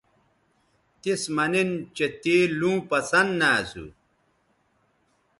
تِس 1.01 1.21
مہ 1.35 1.45
نن 1.51 1.69
چہء 1.95 2.11
تے 2.21 2.35
لوں 2.59 2.77
پسند 2.91 3.31
نہ 3.39 3.49
اسو 3.59 3.85